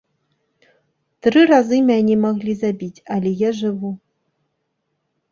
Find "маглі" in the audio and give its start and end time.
2.25-2.55